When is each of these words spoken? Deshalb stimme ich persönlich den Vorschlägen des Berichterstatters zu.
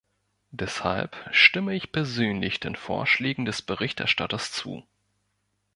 Deshalb 0.49 1.15
stimme 1.29 1.75
ich 1.75 1.91
persönlich 1.91 2.59
den 2.59 2.75
Vorschlägen 2.75 3.45
des 3.45 3.61
Berichterstatters 3.61 4.51
zu. 4.51 4.83